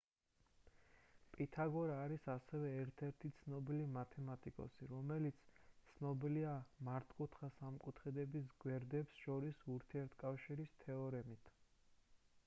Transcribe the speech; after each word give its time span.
პითაგორა 1.33 1.97
არის 2.05 2.23
ასევე 2.35 2.71
ერთ-ერთი 2.83 3.31
ცნობილი 3.41 3.83
მათემატიკოსი 3.97 4.87
რომელიც 4.95 5.43
ცნობილია 5.91 6.55
მართკუთხა 6.89 7.51
სამკუთხედების 7.59 8.51
გვერდებს 8.65 9.21
შორის 9.27 9.61
ურთიერთკავშირის 9.77 10.73
თეორემით 10.89 11.53